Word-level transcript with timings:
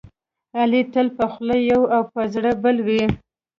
علي 0.59 0.81
تل 0.93 1.07
په 1.17 1.25
خوله 1.31 1.57
یوه 1.71 1.87
او 1.95 2.03
په 2.13 2.21
زړه 2.33 2.51
بله 2.63 2.81
کوي. 2.85 3.05